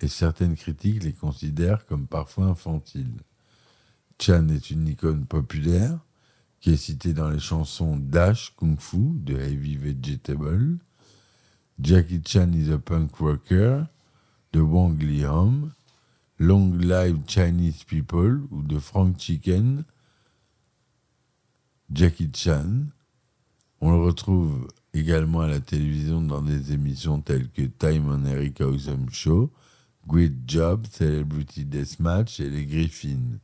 et 0.00 0.08
certaines 0.08 0.56
critiques 0.56 1.04
les 1.04 1.12
considèrent 1.12 1.86
comme 1.86 2.06
parfois 2.06 2.46
infantiles. 2.46 3.22
Chan 4.20 4.48
est 4.48 4.70
une 4.70 4.88
icône 4.88 5.24
populaire 5.24 5.98
qui 6.60 6.72
est 6.72 6.76
citée 6.76 7.12
dans 7.12 7.30
les 7.30 7.38
chansons 7.38 7.96
Dash 7.96 8.54
Kung 8.56 8.78
Fu 8.78 8.98
de 9.14 9.36
Heavy 9.36 9.76
Vegetable, 9.76 10.78
Jackie 11.80 12.22
Chan 12.24 12.52
is 12.52 12.70
a 12.72 12.78
Punk 12.78 13.16
Rocker 13.16 13.84
de 14.52 14.60
Wang 14.60 14.98
Hom, 15.24 15.72
Long 16.40 16.72
Live 16.76 17.18
Chinese 17.28 17.84
People 17.84 18.42
ou 18.50 18.62
de 18.62 18.80
Frank 18.80 19.16
Chicken, 19.20 19.84
Jackie 21.92 22.30
Chan. 22.34 22.86
On 23.80 23.92
le 23.92 24.02
retrouve 24.02 24.66
également 24.92 25.42
à 25.42 25.46
la 25.46 25.60
télévision 25.60 26.20
dans 26.20 26.42
des 26.42 26.72
émissions 26.72 27.20
telles 27.20 27.50
que 27.50 27.62
Time 27.62 28.08
on 28.08 28.26
Eric 28.26 28.60
Awesome 28.60 29.10
Show, 29.10 29.52
Great 30.08 30.32
Job, 30.44 30.86
Celebrity 30.90 31.64
Deathmatch 31.64 32.40
et 32.40 32.50
Les 32.50 32.66
Griffins. 32.66 33.38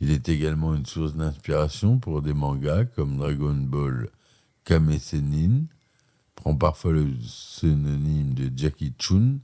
Il 0.00 0.10
est 0.10 0.28
également 0.28 0.74
une 0.74 0.84
source 0.84 1.14
d'inspiration 1.14 1.98
pour 1.98 2.20
des 2.20 2.34
mangas 2.34 2.84
comme 2.84 3.16
Dragon 3.16 3.54
Ball 3.54 4.10
Kame 4.64 4.98
Senin, 4.98 5.62
prend 6.34 6.54
parfois 6.54 6.92
le 6.92 7.08
synonyme 7.22 8.34
de 8.34 8.50
Jackie 8.54 8.92
Chun 8.98 9.38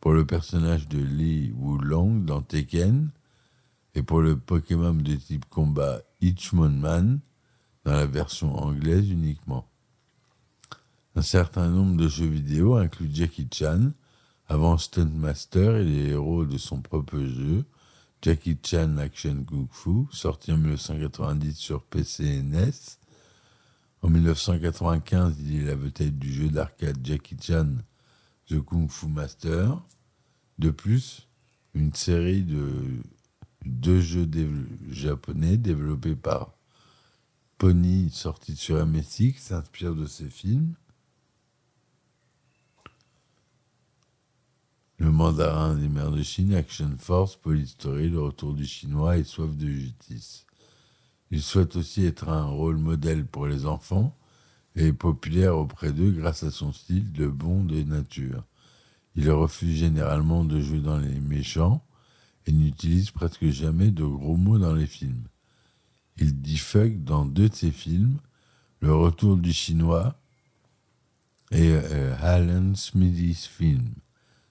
pour 0.00 0.12
le 0.12 0.24
personnage 0.24 0.88
de 0.88 0.98
Lee 0.98 1.52
Wulong 1.56 2.24
dans 2.24 2.42
Tekken 2.42 3.10
et 3.94 4.02
pour 4.02 4.20
le 4.20 4.38
Pokémon 4.38 4.94
de 4.94 5.14
type 5.14 5.46
combat 5.46 6.00
Hitmonman 6.20 7.20
dans 7.84 7.92
la 7.92 8.06
version 8.06 8.56
anglaise 8.56 9.10
uniquement. 9.10 9.68
Un 11.16 11.22
certain 11.22 11.68
nombre 11.68 11.96
de 11.96 12.06
jeux 12.06 12.26
vidéo 12.26 12.76
incluent 12.76 13.10
Jackie 13.12 13.48
Chan, 13.52 13.90
avant 14.46 14.78
Stuntmaster 14.78 15.76
et 15.76 15.84
les 15.84 16.10
héros 16.10 16.44
de 16.44 16.58
son 16.58 16.80
propre 16.80 17.18
jeu, 17.18 17.64
Jackie 18.22 18.56
Chan 18.64 18.96
Action 18.98 19.44
Kung 19.44 19.68
Fu, 19.70 20.06
sorti 20.10 20.52
en 20.52 20.58
1990 20.58 21.56
sur 21.56 21.82
PC 21.82 22.24
et 22.24 22.42
NES. 22.42 22.70
En 24.02 24.10
1995, 24.10 25.36
il 25.40 25.62
est 25.62 25.66
la 25.66 25.74
vedette 25.74 26.18
du 26.18 26.32
jeu 26.32 26.48
d'arcade 26.48 26.98
Jackie 27.02 27.36
Chan 27.40 27.74
The 28.48 28.60
Kung 28.60 28.88
Fu 28.88 29.08
Master. 29.08 29.78
De 30.58 30.70
plus, 30.70 31.28
une 31.74 31.94
série 31.94 32.42
de 32.42 33.02
deux 33.64 34.00
jeux 34.00 34.28
japonais 34.90 35.56
développés 35.56 36.16
par 36.16 36.54
Pony, 37.58 38.10
sortis 38.10 38.56
sur 38.56 38.84
MSX, 38.84 39.38
s'inspire 39.38 39.94
de 39.94 40.06
ces 40.06 40.30
films. 40.30 40.74
Le 44.96 45.10
mandarin 45.12 45.74
des 45.74 45.88
mers 45.88 46.10
de 46.10 46.22
Chine, 46.22 46.54
Action 46.54 46.96
Force, 46.98 47.36
Police 47.36 47.70
Story, 47.70 48.08
le 48.08 48.20
retour 48.20 48.54
du 48.54 48.64
chinois 48.64 49.16
et 49.18 49.24
soif 49.24 49.56
de 49.56 49.68
justice. 49.68 50.46
Il 51.30 51.42
souhaite 51.42 51.76
aussi 51.76 52.06
être 52.06 52.28
un 52.28 52.46
rôle 52.46 52.78
modèle 52.78 53.26
pour 53.26 53.46
les 53.46 53.66
enfants 53.66 54.17
populaire 54.92 55.56
auprès 55.56 55.92
d'eux 55.92 56.10
grâce 56.10 56.42
à 56.42 56.50
son 56.50 56.72
style 56.72 57.12
de 57.12 57.26
bon 57.26 57.64
de 57.64 57.82
nature. 57.82 58.44
Il 59.16 59.30
refuse 59.30 59.76
généralement 59.76 60.44
de 60.44 60.60
jouer 60.60 60.80
dans 60.80 60.98
les 60.98 61.20
méchants 61.20 61.84
et 62.46 62.52
n'utilise 62.52 63.10
presque 63.10 63.48
jamais 63.48 63.90
de 63.90 64.04
gros 64.04 64.36
mots 64.36 64.58
dans 64.58 64.74
les 64.74 64.86
films. 64.86 65.24
Il 66.16 66.40
dit 66.40 66.58
fuck 66.58 67.04
dans 67.04 67.24
deux 67.24 67.48
de 67.48 67.54
ses 67.54 67.70
films, 67.70 68.18
Le 68.80 68.94
retour 68.94 69.36
du 69.36 69.52
chinois 69.52 70.14
et 71.50 71.72
euh, 71.72 72.14
Alan 72.20 72.74
Smithy's 72.76 73.46
film. 73.46 73.94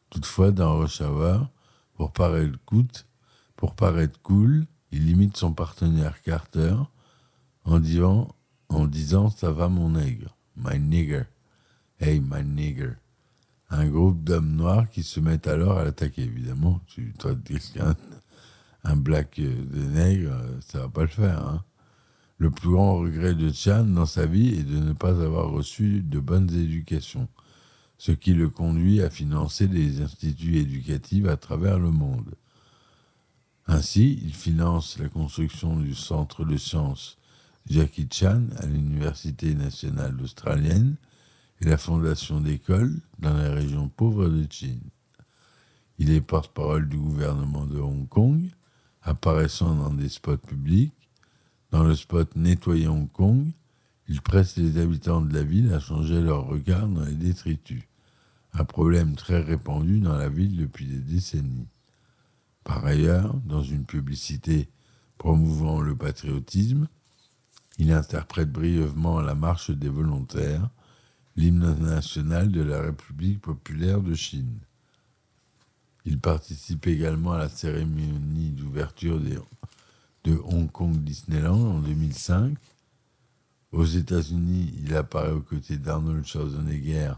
Toutefois, 0.09 0.51
dans 0.51 0.77
Rush 0.79 1.01
Hour, 1.01 1.47
pour 1.93 2.11
paraître, 2.11 2.57
coûte, 2.65 3.07
pour 3.55 3.73
paraître 3.75 4.19
cool, 4.21 4.65
il 4.91 5.09
imite 5.09 5.37
son 5.37 5.53
partenaire 5.53 6.21
Carter 6.21 6.75
en 7.65 7.79
disant, 7.79 8.35
en 8.69 8.86
disant 8.86 9.30
Ça 9.30 9.51
va 9.51 9.69
mon 9.69 9.91
nègre, 9.91 10.36
my 10.56 10.80
nigger, 10.80 11.23
hey 11.99 12.19
my 12.19 12.43
nigger. 12.43 12.93
Un 13.69 13.88
groupe 13.88 14.23
d'hommes 14.23 14.56
noirs 14.56 14.89
qui 14.89 15.03
se 15.03 15.19
mettent 15.19 15.47
alors 15.47 15.77
à 15.77 15.84
l'attaquer. 15.84 16.23
Évidemment, 16.23 16.80
tu 16.88 17.13
traites 17.17 17.43
quelqu'un, 17.43 17.95
un 18.84 18.95
black 18.95 19.39
de 19.39 19.82
nègre, 19.82 20.38
ça 20.62 20.80
va 20.80 20.89
pas 20.89 21.01
le 21.01 21.08
faire. 21.08 21.45
Hein. 21.45 21.63
Le 22.38 22.49
plus 22.49 22.69
grand 22.69 22.97
regret 22.97 23.34
de 23.34 23.51
Chan 23.51 23.84
dans 23.84 24.06
sa 24.06 24.25
vie 24.25 24.53
est 24.60 24.63
de 24.63 24.77
ne 24.77 24.93
pas 24.93 25.21
avoir 25.21 25.49
reçu 25.49 26.01
de 26.01 26.19
bonnes 26.19 26.49
éducations 26.53 27.27
ce 27.97 28.12
qui 28.12 28.34
le 28.34 28.49
conduit 28.49 29.01
à 29.01 29.10
financer 29.10 29.67
des 29.67 30.01
instituts 30.01 30.58
éducatifs 30.58 31.25
à 31.25 31.36
travers 31.36 31.80
le 31.80 31.91
monde. 31.91 32.36
Ainsi, 33.65 34.19
il 34.23 34.34
finance 34.34 34.97
la 34.99 35.10
construction 35.10 35.77
du 35.77 35.95
centre 35.95 36.45
de 36.45 36.58
sciences 36.58 37.16
Jackie 37.69 38.08
Chan 38.10 38.43
à 38.58 38.65
l'Université 38.65 39.53
nationale 39.53 40.19
australienne 40.21 40.95
et 41.60 41.65
la 41.65 41.77
fondation 41.77 42.39
d'écoles 42.39 43.01
dans 43.19 43.36
les 43.36 43.49
régions 43.49 43.89
pauvres 43.89 44.30
de 44.30 44.45
Chine. 44.49 44.89
Il 45.99 46.12
est 46.12 46.21
porte-parole 46.21 46.88
du 46.88 46.97
gouvernement 46.97 47.65
de 47.65 47.80
Hong 47.80 48.08
Kong, 48.08 48.49
apparaissant 49.01 49.75
dans 49.75 49.93
des 49.93 50.10
spots 50.10 50.38
publics. 50.38 50.93
Dans 51.71 51.84
le 51.84 51.95
spot 51.95 52.36
Nettoyer 52.38 52.88
Hong 52.88 53.12
Kong, 53.12 53.51
il 54.08 54.21
presse 54.21 54.56
les 54.56 54.80
habitants 54.80 55.21
de 55.21 55.34
la 55.34 55.43
ville 55.43 55.73
à 55.73 55.82
changer 55.82 56.21
leur 56.21 56.45
regard 56.47 56.88
dans 56.88 57.03
les 57.03 57.15
détritus, 57.15 57.84
un 58.53 58.63
problème 58.63 59.15
très 59.15 59.41
répandu 59.41 59.99
dans 59.99 60.15
la 60.15 60.30
ville 60.30 60.56
depuis 60.56 60.86
des 60.86 60.99
décennies. 60.99 61.67
Par 62.63 62.86
ailleurs, 62.86 63.36
dans 63.45 63.63
une 63.63 63.86
publicité 63.86 64.69
promouvant 65.17 65.82
le 65.82 65.95
patriotisme, 65.95 66.88
il 67.77 67.91
interprète 67.91 68.51
brièvement 68.51 69.21
la 69.21 69.35
marche 69.35 69.71
des 69.71 69.89
volontaires, 69.89 70.69
l'hymne 71.35 71.75
national 71.79 72.51
de 72.51 72.61
la 72.61 72.81
République 72.81 73.41
populaire 73.41 74.01
de 74.01 74.15
Chine. 74.15 74.59
Il 76.05 76.19
participe 76.19 76.87
également 76.87 77.33
à 77.33 77.39
la 77.39 77.49
cérémonie 77.49 78.51
d'ouverture 78.51 79.19
de 79.19 80.39
Hong 80.45 80.71
Kong 80.71 80.97
Disneyland 81.03 81.75
en 81.75 81.79
2005 81.79 82.57
aux 83.73 83.85
États-Unis, 83.85 84.73
il 84.81 84.95
apparaît 84.95 85.31
aux 85.31 85.41
côtés 85.41 85.77
d'Arnold 85.77 86.25
Schwarzenegger 86.25 87.13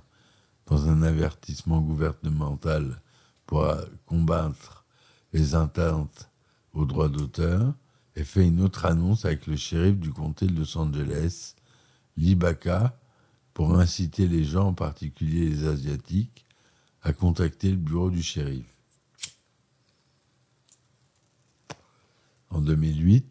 dans 0.65 0.89
un 0.89 1.03
avertissement 1.03 1.79
gouvernemental 1.79 3.01
pour 3.45 3.75
combattre 4.05 4.83
les 5.31 5.55
atteintes 5.55 6.29
aux 6.73 6.85
droits 6.85 7.09
d'auteur 7.09 7.73
et 8.19 8.25
fait 8.25 8.45
une 8.45 8.62
autre 8.62 8.86
annonce 8.86 9.23
avec 9.23 9.47
le 9.47 9.55
shérif 9.55 9.97
du 9.97 10.12
comté 10.12 10.45
de 10.45 10.60
Los 10.60 10.77
Angeles, 10.77 11.55
Lee 12.17 12.38
pour 13.53 13.79
inciter 13.79 14.27
les 14.27 14.43
gens, 14.43 14.67
en 14.67 14.73
particulier 14.73 15.47
les 15.47 15.65
Asiatiques, 15.65 16.45
à 17.01 17.13
contacter 17.13 17.71
le 17.71 17.77
bureau 17.77 18.10
du 18.10 18.21
shérif. 18.21 18.65
En 22.49 22.60
2008, 22.60 23.25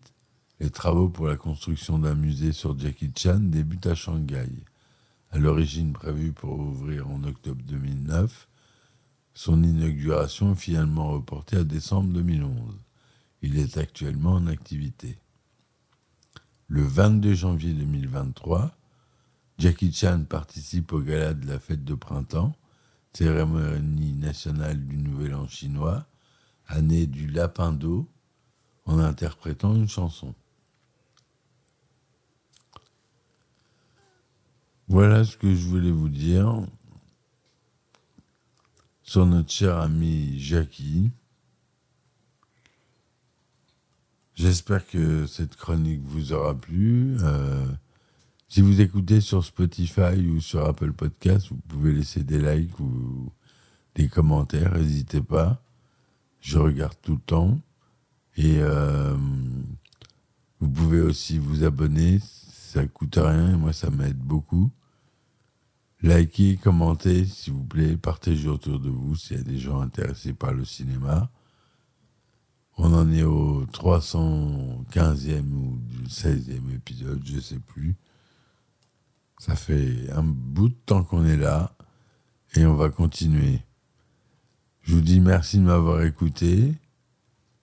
les 0.61 0.71
travaux 0.71 1.11
pour 1.11 1.27
la 1.27 1.37
construction 1.37 1.99
d'un 1.99 2.15
musée 2.15 2.53
sur 2.53 2.79
Jackie 2.79 3.13
Chan 3.15 3.41
débutent 3.41 3.87
à 3.87 3.95
Shanghai. 3.95 4.49
À 5.31 5.39
l'origine 5.39 5.93
prévue 5.93 6.33
pour 6.33 6.59
ouvrir 6.59 7.09
en 7.11 7.25
octobre 7.25 7.63
2009, 7.67 8.49
son 9.35 9.63
inauguration 9.63 10.53
est 10.53 10.57
finalement 10.57 11.11
reportée 11.11 11.59
à 11.59 11.65
décembre 11.65 12.11
2011. 12.15 12.88
Il 13.43 13.59
est 13.59 13.79
actuellement 13.79 14.33
en 14.33 14.47
activité. 14.47 15.19
Le 16.67 16.83
22 16.83 17.35
janvier 17.35 17.73
2023, 17.73 18.77
Jackie 19.59 19.93
Chan 19.93 20.25
participe 20.29 20.93
au 20.93 21.01
gala 21.01 21.35
de 21.35 21.47
la 21.47 21.59
fête 21.59 21.85
de 21.85 21.95
printemps, 21.95 22.55
cérémonie 23.13 24.13
nationale 24.13 24.87
du 24.87 24.97
Nouvel 24.97 25.35
An 25.35 25.49
chinois, 25.49 26.07
année 26.67 27.07
du 27.07 27.27
lapin 27.27 27.73
d'eau, 27.73 28.09
en 28.85 28.99
interprétant 28.99 29.75
une 29.75 29.89
chanson. 29.89 30.35
Voilà 34.89 35.25
ce 35.25 35.37
que 35.37 35.55
je 35.55 35.67
voulais 35.67 35.91
vous 35.91 36.09
dire 36.09 36.67
sur 39.03 39.27
notre 39.27 39.51
cher 39.51 39.77
ami 39.79 40.39
Jackie. 40.39 41.11
J'espère 44.39 44.87
que 44.87 45.27
cette 45.27 45.57
chronique 45.57 46.03
vous 46.05 46.33
aura 46.33 46.55
plu. 46.55 47.17
Euh, 47.23 47.67
si 48.49 48.61
vous 48.61 48.81
écoutez 48.81 49.21
sur 49.21 49.45
Spotify 49.45 50.29
ou 50.33 50.41
sur 50.41 50.65
Apple 50.65 50.93
Podcast, 50.93 51.49
vous 51.51 51.61
pouvez 51.67 51.93
laisser 51.93 52.23
des 52.23 52.39
likes 52.39 52.79
ou 52.79 53.33
des 53.97 54.07
commentaires, 54.07 54.79
n'hésitez 54.79 55.23
pas. 55.23 55.61
Je 56.41 56.57
regarde 56.57 56.95
tout 57.03 57.15
le 57.15 57.21
temps. 57.21 57.59
Et 58.37 58.59
euh, 58.61 59.17
vous 60.61 60.71
pouvez 60.71 61.01
aussi 61.01 61.39
vous 61.39 61.65
abonner, 61.65 62.21
ça 62.23 62.87
coûte 62.87 63.17
rien 63.17 63.55
et 63.55 63.57
moi 63.57 63.73
ça 63.73 63.91
m'aide 63.91 64.19
beaucoup. 64.19 64.71
Likez, 66.01 66.61
commentez, 66.63 67.27
s'il 67.27 67.55
vous 67.55 67.65
plaît, 67.65 67.97
partagez 67.97 68.49
autour 68.49 68.79
de 68.79 68.89
vous 68.89 69.17
s'il 69.17 69.39
y 69.39 69.41
a 69.41 69.43
des 69.43 69.59
gens 69.59 69.81
intéressés 69.81 70.33
par 70.33 70.53
le 70.53 70.65
cinéma. 70.65 71.29
On 72.81 72.95
en 72.95 73.13
est 73.13 73.25
au 73.25 73.67
315e 73.67 75.53
ou 75.53 75.81
16e 76.09 76.75
épisode, 76.75 77.21
je 77.25 77.41
sais 77.41 77.59
plus. 77.59 77.97
Ça 79.39 79.57
fait 79.57 80.09
un 80.13 80.23
bout 80.23 80.69
de 80.69 80.77
temps 80.87 81.03
qu'on 81.03 81.25
est 81.25 81.37
là 81.37 81.75
et 82.55 82.65
on 82.67 82.75
va 82.75 82.89
continuer. 82.89 83.61
Je 84.83 84.95
vous 84.95 85.01
dis 85.01 85.19
merci 85.19 85.59
de 85.59 85.65
m'avoir 85.65 86.03
écouté. 86.03 86.73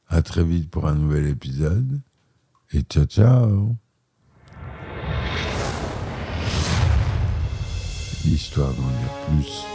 À 0.08 0.22
très 0.22 0.44
vite 0.44 0.70
pour 0.70 0.86
un 0.86 0.96
nouvel 0.96 1.28
épisode. 1.28 2.02
Et 2.74 2.82
ciao 2.82 3.06
ciao 3.06 3.76
Histoire 8.26 8.74
d'en 8.74 8.90
dire 8.90 9.44
plus. 9.44 9.75